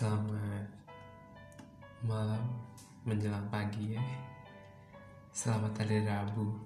Selamat 0.00 0.64
malam 2.08 2.40
menjelang 3.04 3.44
pagi 3.52 3.92
ya. 3.92 4.00
Selamat 5.28 5.76
hari 5.76 6.00
Rabu. 6.08 6.56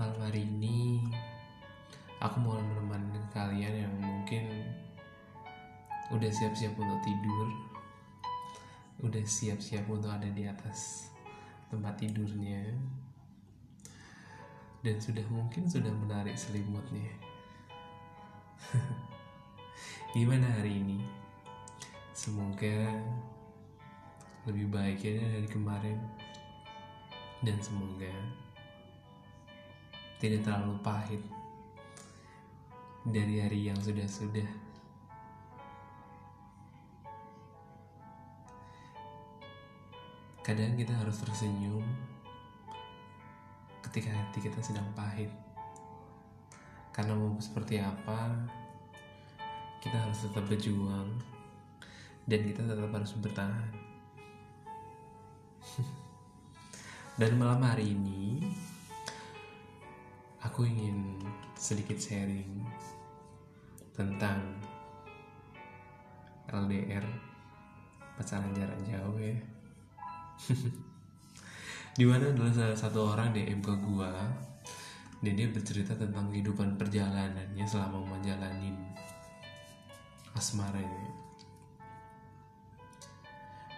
Malam 0.00 0.16
hari 0.16 0.48
ini 0.48 1.04
aku 2.24 2.40
mau 2.40 2.56
menemani 2.56 3.20
kalian 3.36 3.84
yang 3.84 3.94
mungkin 4.00 4.48
udah 6.08 6.32
siap-siap 6.32 6.72
untuk 6.72 7.04
tidur, 7.04 7.52
udah 9.04 9.20
siap-siap 9.20 9.84
untuk 9.92 10.08
ada 10.08 10.32
di 10.32 10.48
atas 10.48 11.12
tempat 11.68 12.00
tidurnya, 12.00 12.64
dan 14.80 14.96
sudah 14.96 15.28
mungkin 15.28 15.68
sudah 15.68 15.92
menarik 15.92 16.32
selimutnya. 16.32 17.12
Gimana 20.16 20.48
hari 20.48 20.80
ini? 20.80 21.25
Semoga 22.16 22.96
lebih 24.48 24.72
baik 24.72 25.04
ya 25.04 25.20
dari 25.20 25.44
kemarin 25.52 26.00
dan 27.44 27.60
semoga 27.60 28.08
tidak 30.16 30.40
terlalu 30.48 30.80
pahit 30.80 31.20
dari 33.04 33.44
hari 33.44 33.68
yang 33.68 33.76
sudah-sudah. 33.76 34.48
Kadang 40.40 40.72
kita 40.72 40.96
harus 40.96 41.20
tersenyum 41.20 41.84
ketika 43.84 44.08
hati 44.16 44.40
kita 44.40 44.64
sedang 44.64 44.88
pahit. 44.96 45.28
Karena 46.96 47.12
mau 47.12 47.36
seperti 47.36 47.76
apa, 47.76 48.32
kita 49.84 50.00
harus 50.00 50.24
tetap 50.24 50.48
berjuang 50.48 51.35
dan 52.26 52.40
kita 52.42 52.66
tetap 52.66 52.90
harus 52.90 53.14
bertahan. 53.22 53.70
dan 57.22 57.32
malam 57.38 57.62
hari 57.62 57.94
ini 57.94 58.42
aku 60.42 60.66
ingin 60.66 61.22
sedikit 61.54 61.98
sharing 61.98 62.66
tentang 63.94 64.42
LDR 66.50 67.02
pacaran 68.18 68.54
jarak 68.54 68.78
jauh 68.86 69.18
ya. 69.18 69.38
Di 71.96 72.04
mana 72.04 72.28
adalah 72.28 72.52
salah 72.52 72.76
satu 72.76 73.16
orang 73.16 73.32
DM 73.32 73.64
ke 73.64 73.72
gua 73.80 74.12
dan 75.24 75.32
dia 75.32 75.48
bercerita 75.48 75.96
tentang 75.96 76.28
kehidupan 76.28 76.76
perjalanannya 76.76 77.64
selama 77.64 78.04
menjalani 78.04 78.76
asmara 80.36 80.76
ini. 80.76 81.08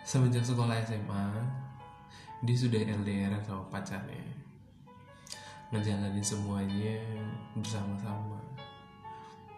Semenjak 0.08 0.40
sekolah 0.40 0.72
SMA, 0.88 1.24
dia 2.40 2.56
sudah 2.56 2.80
LDR 2.80 3.28
sama 3.44 3.60
pacarnya. 3.68 4.24
Ngejalanin 5.68 6.24
semuanya 6.24 6.96
bersama-sama. 7.52 8.40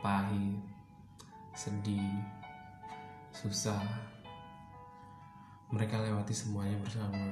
Pahit, 0.03 0.59
sedih, 1.55 2.19
susah. 3.31 3.79
Mereka 5.71 6.03
lewati 6.03 6.35
semuanya 6.35 6.83
bersama. 6.83 7.31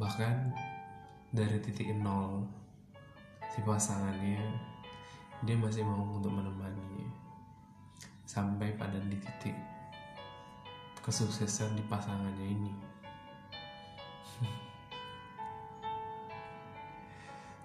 Bahkan 0.00 0.34
dari 1.28 1.60
titik 1.60 1.92
nol 1.92 2.40
si 3.52 3.60
pasangannya 3.60 4.40
dia 5.44 5.60
masih 5.60 5.84
mau 5.84 6.08
untuk 6.08 6.32
menemani 6.32 7.04
sampai 8.24 8.72
pada 8.80 8.96
di 8.96 9.20
titik 9.20 9.81
kesuksesan 11.02 11.74
di 11.74 11.84
pasangannya 11.90 12.46
ini. 12.46 12.72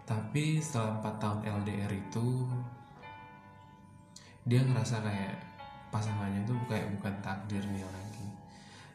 Tapi 0.07 0.57
setelah 0.63 1.03
4 1.03 1.21
tahun 1.21 1.39
LDR 1.61 1.91
itu 1.91 2.47
dia 4.47 4.63
ngerasa 4.63 5.03
kayak 5.03 5.35
pasangannya 5.91 6.47
tuh 6.47 6.55
kayak 6.65 6.89
bukan 6.97 7.13
takdirnya 7.21 7.85
lagi. 7.91 8.27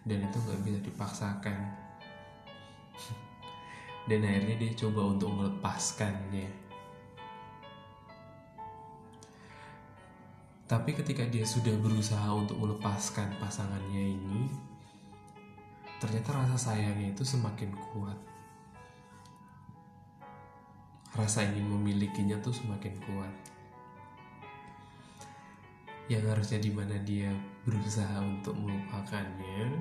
Dan 0.02 0.26
itu 0.26 0.36
nggak 0.40 0.60
bisa 0.66 0.78
dipaksakan. 0.82 1.58
Dan 4.08 4.26
akhirnya 4.26 4.56
dia 4.58 4.72
coba 4.74 5.14
untuk 5.14 5.30
melepaskannya 5.30 6.61
tapi 10.72 10.96
ketika 10.96 11.20
dia 11.28 11.44
sudah 11.44 11.76
berusaha 11.84 12.32
untuk 12.32 12.56
melepaskan 12.56 13.36
pasangannya 13.36 14.16
ini 14.16 14.48
ternyata 16.00 16.32
rasa 16.32 16.72
sayangnya 16.72 17.12
itu 17.12 17.28
semakin 17.28 17.76
kuat. 17.76 18.16
Rasa 21.12 21.44
ingin 21.44 21.68
memilikinya 21.68 22.40
tuh 22.40 22.56
semakin 22.56 22.96
kuat. 23.04 23.34
Yang 26.08 26.24
harusnya 26.32 26.58
di 26.64 26.70
mana 26.72 26.96
dia 27.04 27.28
berusaha 27.68 28.24
untuk 28.24 28.56
melupakannya 28.56 29.76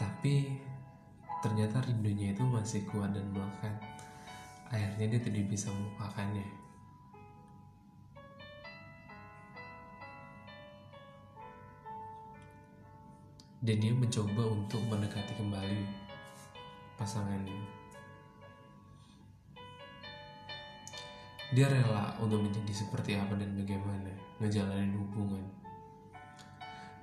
tapi 0.00 0.56
ternyata 1.44 1.84
rindunya 1.84 2.32
itu 2.32 2.48
masih 2.48 2.80
kuat 2.88 3.12
dan 3.12 3.28
melekat. 3.28 3.76
Akhirnya 4.72 5.04
dia 5.12 5.20
tidak 5.20 5.52
bisa 5.52 5.68
melupakannya 5.68 6.65
dan 13.64 13.76
dia 13.80 13.92
mencoba 13.92 14.42
untuk 14.52 14.82
mendekati 14.84 15.32
kembali 15.40 15.80
pasangannya. 17.00 17.56
Dia 21.56 21.70
rela 21.70 22.12
untuk 22.20 22.42
menjadi 22.42 22.72
seperti 22.74 23.16
apa 23.16 23.38
dan 23.38 23.56
bagaimana 23.56 24.12
ngejalanin 24.42 24.92
hubungan. 24.98 25.44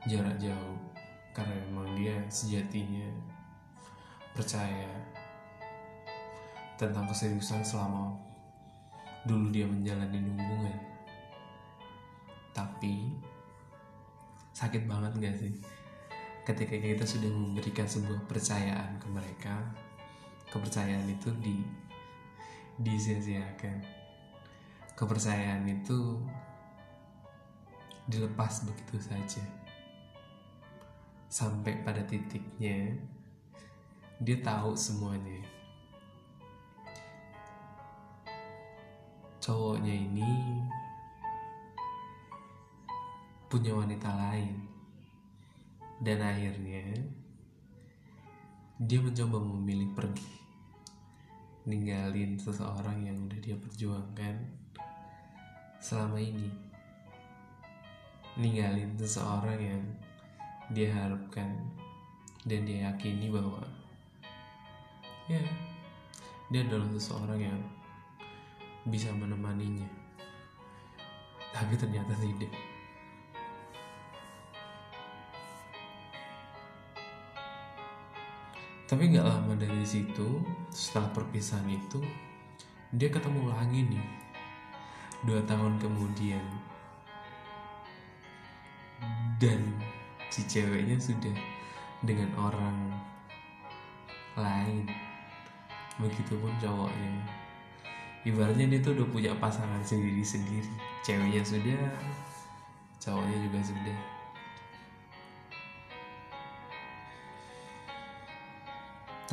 Jarak 0.06 0.36
jauh 0.38 0.78
karena 1.34 1.56
memang 1.66 1.88
dia 1.98 2.14
sejatinya 2.30 3.08
percaya 4.36 4.92
tentang 6.78 7.08
keseriusan 7.08 7.64
selama 7.64 8.14
dulu 9.26 9.50
dia 9.50 9.66
menjalani 9.66 10.22
hubungan. 10.22 10.78
Tapi 12.54 13.10
sakit 14.54 14.86
banget 14.86 15.18
gak 15.18 15.38
sih 15.40 15.54
ketika 16.44 16.76
kita 16.76 17.08
sudah 17.08 17.32
memberikan 17.32 17.88
sebuah 17.88 18.28
percayaan 18.28 19.00
ke 19.00 19.08
mereka 19.08 19.56
kepercayaan 20.52 21.08
itu 21.08 21.32
di 21.40 21.64
disia-siakan. 22.78 23.80
Kepercayaan 24.94 25.64
itu 25.72 26.20
dilepas 28.12 28.68
begitu 28.68 29.00
saja. 29.00 29.44
Sampai 31.32 31.82
pada 31.82 32.04
titiknya 32.06 32.94
dia 34.20 34.38
tahu 34.44 34.76
semuanya. 34.78 35.42
Cowoknya 39.40 39.92
ini 39.96 40.32
punya 43.48 43.74
wanita 43.76 44.08
lain 44.12 44.73
dan 46.04 46.20
akhirnya 46.20 46.84
dia 48.84 49.00
mencoba 49.00 49.40
memilih 49.40 49.88
pergi. 49.96 50.44
Ninggalin 51.64 52.36
seseorang 52.36 53.08
yang 53.08 53.16
udah 53.24 53.40
dia 53.40 53.56
perjuangkan 53.56 54.36
selama 55.80 56.20
ini. 56.20 56.52
Ninggalin 58.36 59.00
seseorang 59.00 59.60
yang 59.64 59.84
dia 60.76 60.92
harapkan 60.92 61.56
dan 62.44 62.68
dia 62.68 62.92
yakini 62.92 63.32
bahwa 63.32 63.64
ya 65.32 65.40
dia 66.52 66.68
adalah 66.68 66.92
seseorang 66.92 67.40
yang 67.40 67.60
bisa 68.92 69.08
menemaninya. 69.16 69.88
Tapi 71.56 71.80
ternyata 71.80 72.12
tidak 72.20 72.52
tapi 78.94 79.10
nggak 79.10 79.26
lama 79.26 79.58
dari 79.58 79.82
situ 79.82 80.38
setelah 80.70 81.10
perpisahan 81.18 81.66
itu 81.66 81.98
dia 82.94 83.10
ketemu 83.10 83.50
lagi 83.50 83.90
nih. 83.90 84.06
Dua 85.26 85.42
tahun 85.50 85.82
kemudian. 85.82 86.46
Dan 89.42 89.82
si 90.30 90.46
ceweknya 90.46 91.02
sudah 91.02 91.34
dengan 92.06 92.30
orang 92.38 92.94
lain. 94.38 94.86
Begitupun 95.98 96.54
cowoknya. 96.62 97.18
Ibaratnya 98.30 98.78
dia 98.78 98.80
tuh 98.86 98.94
udah 98.94 99.10
punya 99.10 99.34
pasangan 99.42 99.82
sendiri-sendiri. 99.82 100.70
Ceweknya 101.02 101.42
sudah 101.42 101.82
cowoknya 103.02 103.38
juga 103.42 103.60
sudah 103.74 104.13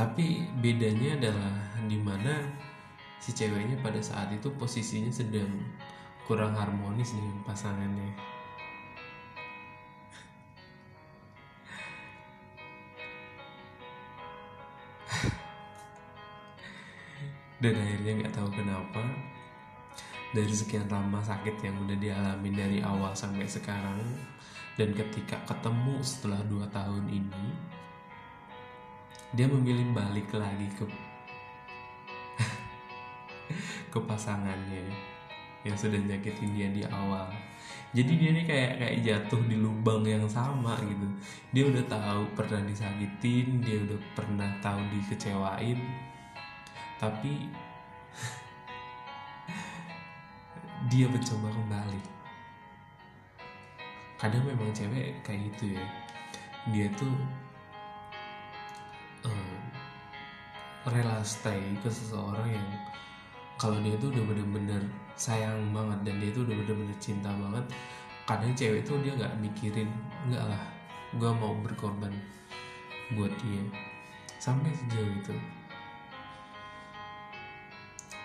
tapi 0.00 0.49
bedanya 0.64 1.12
adalah 1.12 1.52
di 1.85 2.00
mana 2.00 2.41
si 3.20 3.37
ceweknya 3.37 3.76
pada 3.85 4.00
saat 4.00 4.32
itu 4.32 4.49
posisinya 4.56 5.12
sedang 5.12 5.61
kurang 6.25 6.56
harmonis 6.56 7.12
dengan 7.12 7.37
pasangannya. 7.44 8.08
Dan 17.61 17.76
akhirnya 17.76 18.25
nggak 18.25 18.32
tahu 18.32 18.49
kenapa 18.56 19.05
dari 20.32 20.49
sekian 20.49 20.88
lama 20.88 21.20
sakit 21.20 21.61
yang 21.61 21.76
udah 21.85 22.00
dialami 22.00 22.49
dari 22.56 22.81
awal 22.81 23.12
sampai 23.12 23.44
sekarang 23.44 24.00
dan 24.81 24.97
ketika 24.97 25.37
ketemu 25.44 26.00
setelah 26.00 26.41
dua 26.49 26.64
tahun 26.73 27.05
ini 27.05 27.76
dia 29.31 29.47
memilih 29.47 29.94
balik 29.94 30.35
lagi 30.35 30.67
ke 30.75 30.82
ke 33.94 33.99
pasangannya 34.03 34.91
yang 35.62 35.77
sudah 35.77 36.00
nyakitin 36.00 36.56
dia 36.56 36.69
di 36.73 36.82
awal. 36.88 37.29
Jadi 37.91 38.23
dia 38.23 38.31
nih 38.31 38.47
kayak 38.47 38.73
kayak 38.79 38.97
jatuh 39.03 39.43
di 39.50 39.59
lubang 39.59 40.06
yang 40.06 40.23
sama 40.31 40.79
gitu. 40.87 41.06
Dia 41.50 41.67
udah 41.67 41.85
tahu 41.91 42.23
pernah 42.38 42.62
disakitin 42.62 43.59
dia 43.62 43.82
udah 43.82 43.99
pernah 44.15 44.47
tahu 44.62 44.79
dikecewain. 44.94 45.79
Tapi 47.03 47.35
dia 50.91 51.06
mencoba 51.11 51.50
kembali. 51.50 52.03
Kadang 54.23 54.47
memang 54.47 54.71
cewek 54.71 55.19
kayak 55.26 55.50
gitu 55.50 55.75
ya. 55.75 55.87
Dia 56.71 56.87
tuh 56.94 57.11
um, 59.26 59.58
rela 60.88 61.20
stay 61.25 61.61
ke 61.81 61.88
seseorang 61.88 62.49
yang 62.49 62.69
kalau 63.61 63.76
dia 63.84 63.96
tuh 64.00 64.08
udah 64.08 64.25
bener-bener 64.25 64.82
sayang 65.17 65.72
banget 65.76 65.99
dan 66.08 66.14
dia 66.17 66.31
tuh 66.32 66.49
udah 66.49 66.56
bener-bener 66.64 66.96
cinta 66.96 67.28
banget 67.28 67.64
kadang 68.25 68.52
cewek 68.56 68.87
tuh 68.87 68.96
dia 69.05 69.12
nggak 69.19 69.34
mikirin 69.43 69.90
nggak 70.28 70.44
lah 70.49 70.62
gue 71.11 71.31
mau 71.43 71.58
berkorban 71.58 72.14
buat 73.19 73.34
dia. 73.43 73.64
Sampai 74.38 74.70
sejauh 74.70 75.11
itu. 75.19 75.34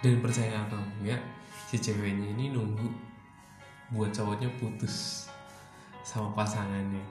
Dan 0.05 0.21
percaya 0.21 0.61
atau 0.69 0.77
enggak 1.01 1.17
si 1.65 1.81
ceweknya 1.81 2.29
ini 2.37 2.53
nunggu 2.53 2.85
buat 3.89 4.13
cowoknya 4.13 4.45
putus 4.61 5.25
sama 6.05 6.29
pasangannya. 6.37 7.01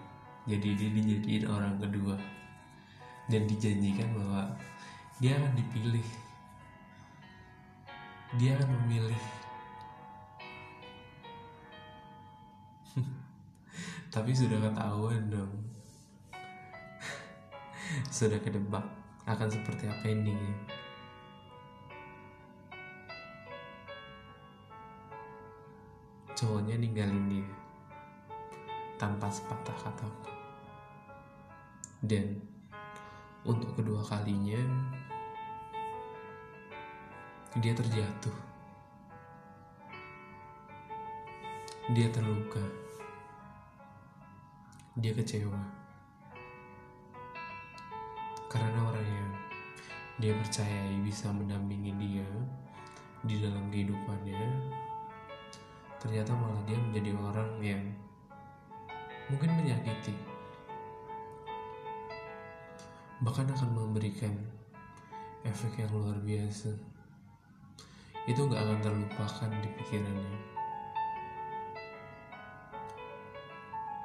Jadi 0.46 0.78
dia 0.78 0.90
dijadiin 0.94 1.50
orang 1.50 1.74
kedua 1.82 2.14
dan 3.28 3.48
dijanjikan 3.48 4.12
bahwa 4.12 4.52
dia 5.22 5.38
akan 5.40 5.52
dipilih. 5.56 6.08
Dia 8.36 8.58
akan 8.58 8.68
memilih. 8.84 9.22
Tapi 14.14 14.30
sudah 14.34 14.58
ketahuan 14.58 15.30
dong. 15.30 15.54
Sudah 18.16 18.42
kedebak 18.42 18.84
akan 19.24 19.48
seperti 19.48 19.86
apa 19.86 20.04
endingnya. 20.10 20.56
Cowoknya 26.34 26.74
ninggalin 26.82 27.30
dia 27.30 27.48
tanpa 28.98 29.30
sepatah 29.30 29.78
kata. 29.78 30.08
Dan 32.04 32.53
untuk 33.44 33.76
kedua 33.76 34.00
kalinya 34.00 34.60
dia 37.60 37.70
terjatuh. 37.76 38.36
Dia 41.92 42.08
terluka. 42.10 42.64
Dia 44.98 45.12
kecewa. 45.12 45.60
Karena 48.48 48.80
orang 48.80 49.06
yang 49.06 49.32
dia 50.18 50.32
percayai 50.34 50.98
bisa 51.04 51.28
mendampingi 51.30 51.92
dia 52.00 52.28
di 53.24 53.40
dalam 53.40 53.72
kehidupannya 53.72 54.40
ternyata 56.04 56.36
malah 56.36 56.60
dia 56.68 56.76
menjadi 56.76 57.16
orang 57.16 57.50
yang 57.64 57.82
mungkin 59.32 59.56
menyakiti 59.56 60.12
bahkan 63.24 63.48
akan 63.48 63.72
memberikan 63.72 64.36
efek 65.48 65.80
yang 65.80 65.88
luar 65.96 66.20
biasa. 66.20 66.76
Itu 68.28 68.44
nggak 68.44 68.60
akan 68.60 68.78
terlupakan 68.84 69.50
di 69.64 69.68
pikirannya. 69.80 70.40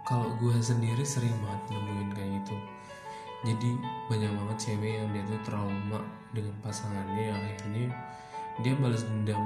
Kalau 0.08 0.32
gue 0.40 0.56
sendiri 0.64 1.04
sering 1.04 1.36
banget 1.44 1.76
nemuin 1.76 2.10
kayak 2.16 2.32
gitu. 2.42 2.56
Jadi 3.44 3.70
banyak 4.08 4.32
banget 4.32 4.58
cewek 4.58 4.92
yang 5.04 5.08
dia 5.12 5.24
tuh 5.28 5.42
trauma 5.44 6.00
dengan 6.32 6.56
pasangannya 6.64 7.24
yang 7.30 7.40
akhirnya 7.40 7.92
dia 8.64 8.74
balas 8.80 9.04
dendam 9.04 9.44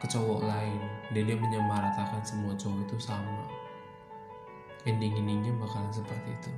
ke 0.00 0.06
cowok 0.08 0.48
lain. 0.48 0.80
Dan 1.12 1.28
dia 1.28 1.36
menyamaratakan 1.36 2.24
semua 2.24 2.56
cowok 2.56 2.88
itu 2.88 2.96
sama. 3.00 3.44
Ending 4.88 5.20
endingnya 5.20 5.52
bakalan 5.60 5.92
seperti 5.92 6.32
itu 6.32 6.52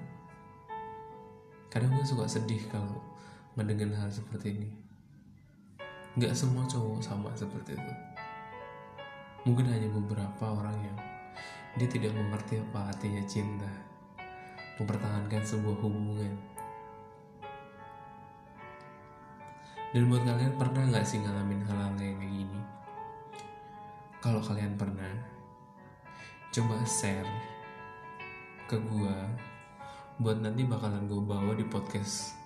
kadang 1.71 1.95
gue 1.95 2.03
suka 2.03 2.27
sedih 2.27 2.67
kalau 2.67 2.99
mendengar 3.55 3.87
hal 3.95 4.11
seperti 4.11 4.59
ini. 4.59 4.71
Nggak 6.19 6.35
semua 6.35 6.67
cowok 6.67 6.99
sama 6.99 7.31
seperti 7.39 7.79
itu. 7.79 7.95
Mungkin 9.47 9.71
hanya 9.71 9.87
beberapa 9.95 10.51
orang 10.51 10.75
yang 10.83 10.99
dia 11.79 11.87
tidak 11.87 12.11
mengerti 12.19 12.59
apa 12.59 12.91
artinya 12.91 13.23
cinta. 13.31 13.71
Mempertahankan 14.83 15.47
sebuah 15.47 15.79
hubungan. 15.79 16.35
Dan 19.95 20.11
buat 20.11 20.27
kalian 20.27 20.59
pernah 20.59 20.83
nggak 20.91 21.07
sih 21.07 21.23
ngalamin 21.23 21.63
hal-hal 21.71 21.95
kayak 21.95 22.19
gini? 22.19 22.61
Kalau 24.19 24.43
kalian 24.43 24.75
pernah 24.75 25.11
coba 26.51 26.83
share 26.83 27.31
ke 28.67 28.75
gue 28.75 29.17
buat 30.21 30.37
nanti 30.37 30.69
bakalan 30.69 31.09
gue 31.09 31.17
bawa 31.17 31.57
di 31.57 31.65
podcast 31.65 32.37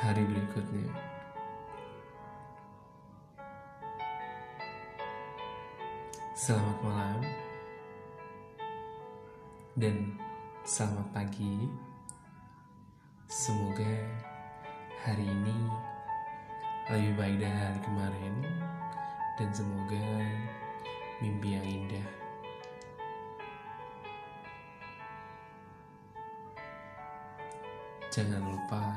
hari 0.00 0.24
berikutnya. 0.24 0.88
Selamat 6.32 6.78
malam. 6.80 7.20
Dan 9.76 10.16
selamat 10.64 11.04
pagi. 11.12 11.68
Semoga 13.28 14.00
hari 15.04 15.28
ini 15.28 15.58
lebih 16.88 17.12
baik 17.20 17.36
dari 17.44 17.58
hari 17.60 17.80
kemarin. 17.84 18.34
Dan 19.36 19.52
semoga 19.52 20.00
mimpi 21.20 21.60
yang 21.60 21.66
indah 21.68 22.23
Jangan 28.14 28.46
lupa 28.46 28.94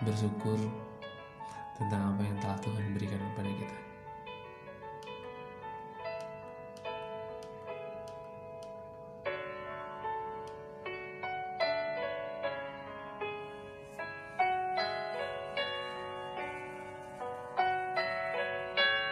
bersyukur 0.00 0.56
tentang 1.76 2.16
apa 2.16 2.24
yang 2.24 2.40
telah 2.40 2.56
Tuhan 2.64 2.96
berikan 2.96 3.20
kepada 3.20 3.52
kita. 3.52 3.91